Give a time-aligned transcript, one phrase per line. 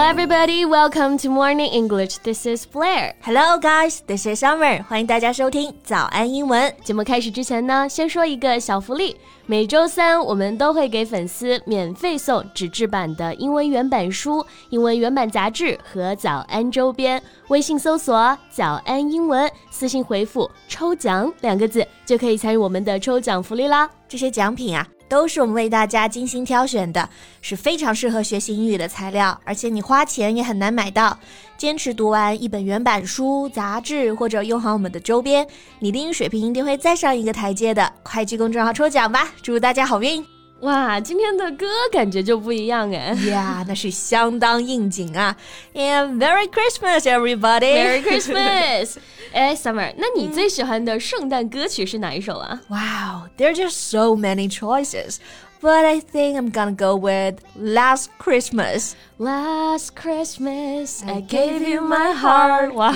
[0.00, 0.64] Hello, everybody.
[0.64, 2.16] Welcome to Morning English.
[2.22, 3.12] This is Blair.
[3.20, 4.00] Hello, guys.
[4.06, 4.82] This is Summer.
[4.84, 6.74] 欢迎大家收听早安英文。
[6.82, 9.14] 节目开始之前呢，先说一个小福利。
[9.44, 17.22] 每周三我们都会给粉丝免费送纸质版的英文原版书、英文原版杂志和早安周边。
[17.48, 23.86] 微信搜索“早安英文”，私信回复“抽奖”两个字，就可以参与我们的抽奖福利啦。
[24.08, 24.88] 这些奖品啊。
[25.10, 27.10] 都是我们为大家精心挑选的，
[27.42, 31.18] 是非常适合学习英语的材料，而且你花钱也很难买到。
[31.58, 35.44] 坚持读完一本原版书、杂志，或者用好我们的周边，
[35.80, 37.92] 你的英语水平一定会再上一个台阶的。
[38.04, 40.39] 快去公众号抽奖吧，祝大家好运！
[40.61, 43.13] 哇，今天的歌感觉就不一样哎。
[43.17, 45.35] Yeah，那是相当应景啊。
[45.73, 47.73] And Merry Christmas, everybody!
[47.73, 48.95] Merry Christmas!
[49.33, 52.61] 哎，Summer，那你最喜欢的圣诞歌曲是哪一首啊？
[52.69, 55.17] Wow, there are just so many choices.
[55.61, 58.93] But I think I'm gonna go with Last Christmas.
[59.17, 62.71] Last Christmas, I gave you my heart.
[62.73, 62.93] 哇，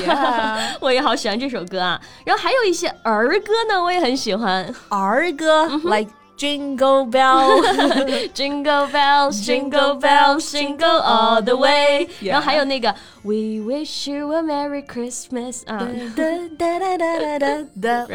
[0.79, 1.99] 我也好喜欢这首歌啊。
[2.25, 4.73] 然后还有一些儿歌呢，我也很喜欢。
[4.89, 7.61] 儿歌，like Jingle bell,
[8.33, 12.07] jingle bells, jingle bells, jingle all the way。
[12.21, 15.85] 然后还有那个 We wish you a Merry Christmas 啊，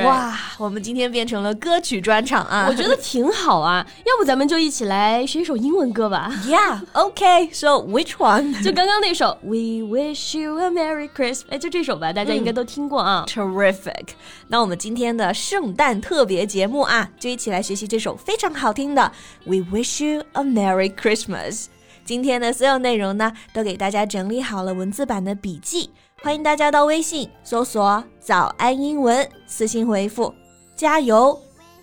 [0.03, 3.87] 哇，我们今天变成了歌曲专场啊，我觉得挺好啊。
[4.07, 6.33] 要不咱们就一起来学一首英文歌吧？
[6.47, 7.55] Yeah, okay.
[7.55, 8.65] So which one？
[8.65, 13.27] 就刚刚那首 We wish you a Merry Christmas，哎，就这首吧，大家应该都听过啊。
[13.29, 14.15] Terrific。
[14.49, 18.08] 那我们今天的圣诞特别节目啊，就一起来学习这首。
[18.16, 19.12] 非常好听的
[19.46, 21.66] We wish you a Merry Christmas。
[22.06, 25.92] 今天的所有内容呢，都给大家整理好了文字版的笔记，
[26.24, 30.34] 欢迎大家到微信搜索“早安英文”，私信回复
[30.76, 31.40] “加油”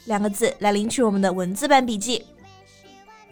[0.06, 2.24] 两个字来领取我们的文字版笔记。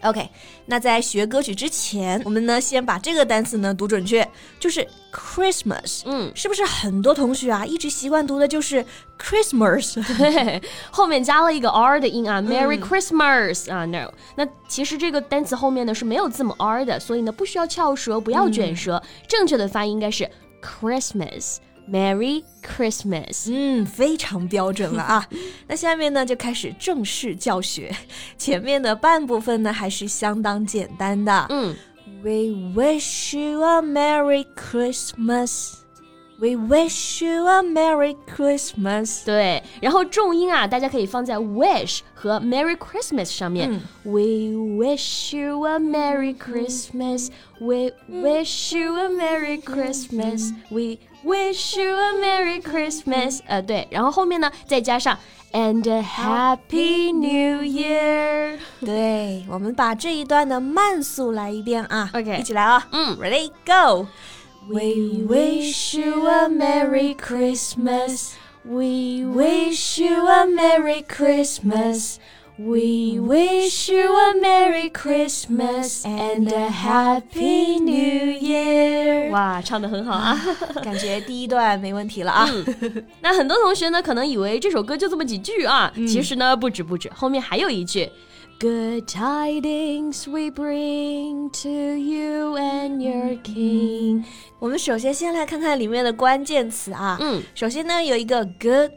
[0.01, 0.29] OK，
[0.67, 4.27] 那在学歌曲之前，我们呢先把这个单词呢读准确，
[4.59, 6.01] 就是 Christmas。
[6.05, 8.85] 嗯，是不是很多同学啊一直习惯读的就是
[9.17, 9.95] Christmas？
[10.17, 10.61] 对，
[10.91, 14.11] 后面加了一个 R 的音啊，Merry Christmas 啊，No。
[14.35, 20.29] 那其实这个单词后面呢是没有字母 R 的，所以呢不需要翘舌，不要卷舌，正确的发音应该是
[20.61, 21.55] Christmas。
[21.90, 25.26] Merry Christmas，嗯，非常标准了啊。
[25.66, 27.92] 那下面呢就开始正式教学，
[28.38, 31.46] 前面的半部分呢还是相当简单的。
[31.48, 31.74] 嗯，
[32.22, 39.26] We wish you a Merry Christmas。We wish you a Merry Christmas。
[39.26, 43.70] 对，然后重音啊，大家可以放在 wish 和 Merry Christmas 上面。
[43.70, 47.28] 嗯、We wish you a Merry Christmas.
[47.58, 50.54] We wish you a Merry Christmas.
[50.70, 53.40] We wish you a Merry Christmas。
[53.46, 55.18] 呃，对，然后后面呢再加上
[55.52, 58.58] and a Happy New Year。
[58.80, 62.10] 对，我们把这一段的慢速来一遍啊。
[62.14, 62.88] OK，一起来啊。
[62.92, 68.32] 嗯，Ready go。We wish you a Merry Christmas.
[68.62, 72.18] We wish you a Merry Christmas.
[72.58, 79.30] We wish you a Merry Christmas and a Happy New Year。
[79.30, 80.38] 哇，唱的很好啊，
[80.82, 82.46] 感觉第一段没问题了啊。
[82.52, 88.10] 嗯、那很多同学呢，可能以为这首歌就这么几句啊，嗯、其实呢不止不止，后面还有一句。
[88.58, 94.24] Good tidings we bring to you and your king。
[94.58, 97.16] 我们首先先来看看里面的关键词啊。
[97.22, 98.90] 嗯，首先呢有一个 good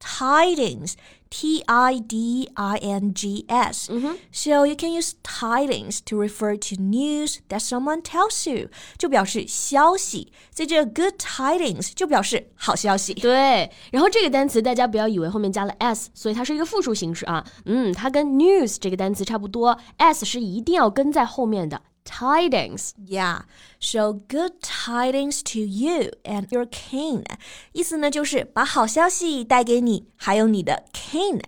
[0.00, 3.88] tidings，tidings。T I D I N G S.
[3.88, 4.16] Mm-hmm.
[4.30, 8.68] So you can use tidings to refer to news that someone tells you，
[8.98, 10.30] 就表示消息。
[10.54, 13.14] 所以这个 good tidings 就表示好消息。
[13.14, 17.42] 对，然后这个单词大家不要以为后面加了 s，所以它是一个复数形式啊。
[17.64, 21.80] 嗯，它跟 news 这个单词差不多，s 是一定要跟在后面的。
[22.06, 22.94] tidings.
[23.04, 23.42] Yeah,
[23.78, 27.24] so good tidings to you and your king.
[27.72, 31.40] 意思呢就是把好消息带给你， 还有你的 king。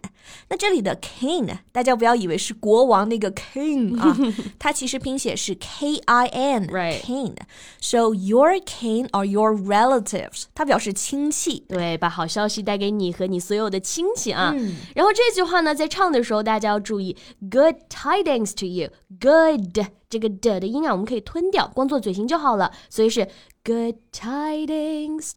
[0.49, 4.17] 那这里的 king，大家不要以为是国王那个 king 啊，
[4.59, 7.01] 它其实拼写是 K I N，right?
[7.01, 7.37] King.
[7.81, 11.65] So your king are your relatives，它表示亲戚。
[11.69, 14.53] 对，把好消息带给你和你所有的亲戚啊。
[14.57, 17.17] 嗯、然后这句话呢，在唱的时候大家要注意，
[17.51, 18.89] good tidings to you.
[19.21, 22.73] Good 这个的的音啊，我们可以吞掉，光做嘴型就好了。
[22.89, 23.29] 所以是
[23.63, 25.33] good tidings。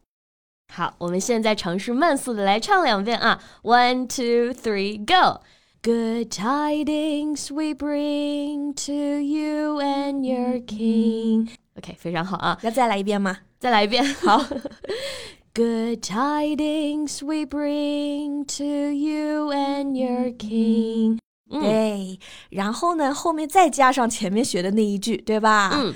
[0.75, 5.39] 好，我们现在尝试慢速的来唱两遍啊，one two three go。
[5.83, 11.49] Good tidings we bring to you and your king。
[11.77, 13.37] OK，非常好啊，要再来一遍吗？
[13.59, 14.43] 再来一遍，好。
[15.53, 21.19] Good tidings we bring to you and your king。
[21.51, 22.17] 对，
[22.49, 25.69] 然后呢，后面再加上前面学的那一句，对吧？
[25.75, 25.93] 嗯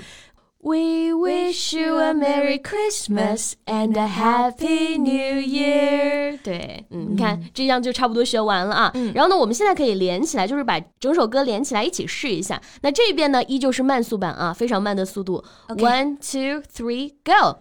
[0.65, 6.39] We wish you a Merry Christmas and a Happy New Year。
[6.41, 8.93] 对，嗯，你看这样就差不多学完了啊。
[9.13, 12.61] 然后呢，我们现在可以连起来，就是把整首歌连起来一起试一下。
[12.81, 15.43] 那这边呢，依旧是慢速版啊，非常慢的速度。
[15.67, 17.57] One, two, three, go.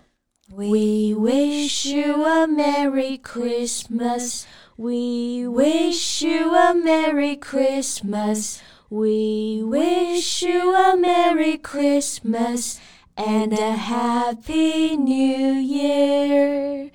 [0.55, 4.45] We wish you a Merry Christmas.
[4.77, 8.59] We wish you a Merry Christmas.
[8.90, 12.80] We wish you a Merry Christmas
[13.18, 16.92] and a Happy New Year.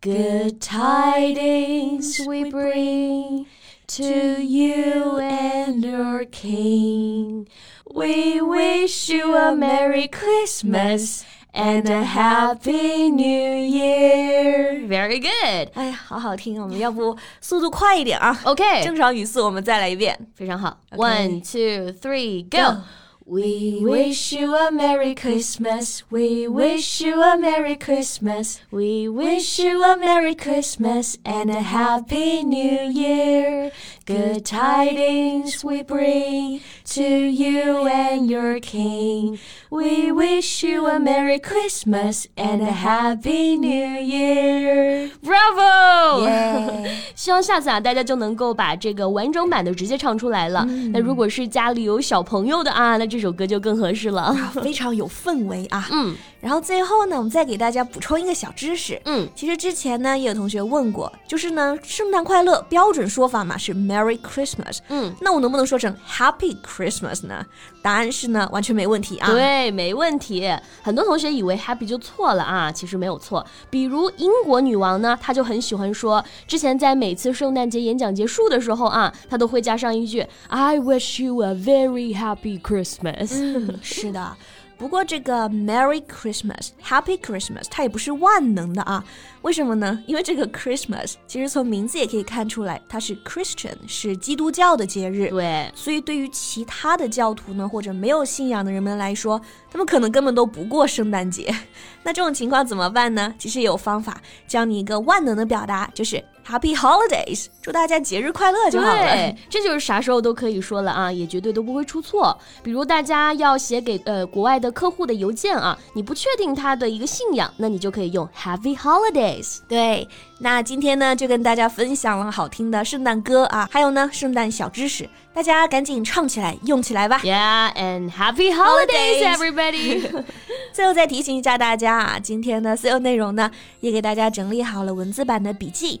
[0.00, 3.46] Good tidings we bring
[3.86, 7.46] to you and your King.
[7.88, 14.87] We wish you a Merry Christmas and a Happy New Year.
[14.87, 15.69] Very good.
[15.75, 18.39] 哎呀，好好听，我们要不速度快一点啊？
[18.43, 20.77] OK，正常语速我们再来一遍，非常好。
[20.91, 22.81] One, two, three, go.
[23.25, 26.01] We wish you a Merry Christmas.
[26.09, 28.57] We wish you a Merry Christmas.
[28.69, 33.71] We wish you a Merry Christmas and a Happy New Year.
[34.08, 36.62] Good tidings we bring
[36.94, 39.38] to you and your King.
[39.68, 45.10] We wish you a Merry Christmas and a Happy New Year.
[45.22, 46.88] Bravo!
[47.14, 50.64] 希望下次啊，大家就能够把这个完整版的直接唱出来了。
[50.90, 55.86] 那如果是家里有小朋友的啊，那这首歌就更合适了， 非常有氛围啊。
[55.92, 56.16] 嗯。
[56.40, 58.98] 然后最后呢，我们再给大家补充一个小知识。
[59.04, 64.78] 嗯，其实之前呢，也有同学问过，就是呢，圣诞快乐标准说法嘛是 Merry Christmas。
[64.88, 67.44] 嗯，那我能不能说成 Happy Christmas 呢？
[67.82, 69.30] 答案是呢，完全没问题啊。
[69.30, 70.50] 对，没问题。
[70.82, 73.44] 很多同学以为 Happy 就错了啊，其实没有错。
[73.70, 83.30] 比如英国女王呢，她就很喜欢说，之前在每次圣诞节演讲结束的时候啊，她都会加上一句 I wish you a very happy Christmas。
[83.32, 84.36] 嗯，是的。
[84.78, 89.04] 不过这个 Merry Christmas, Happy Christmas，它也不是万能的啊。
[89.42, 90.02] 为什么呢？
[90.06, 95.30] 因为这个 Christmas 其实从名字也可以看出来，它是 Christian，是基督教的节日。
[95.30, 99.40] 对，所以对于其他的教徒呢，或者没有信仰的人们来说，
[99.70, 101.52] 他们可能根本都不过圣诞节。
[102.04, 103.34] 那这种情况怎么办呢？
[103.36, 109.02] 其实有方法，教你一个万能的表达，就是 Happy Holidays，祝大家节日快乐就好了。
[109.02, 112.34] 对，这就是啥时候都可以说了啊，也绝对都不会出错。
[112.62, 119.58] 比如大家要写给呃国外的客户的邮件啊，你不确定他的一个信仰，那你就可以用 Happy Holidays。
[119.68, 120.08] 对，
[120.38, 127.20] 那今天呢就跟大家分享了好听的圣诞歌啊，还有呢圣诞小知识，大家赶紧唱起来，用起来吧。
[127.22, 130.24] Yeah, and Happy Holidays, everybody.
[130.72, 133.50] 最后再提醒一下大家啊，今天的所有内容呢，
[133.80, 136.00] 也给大家整理好了文字版的笔记，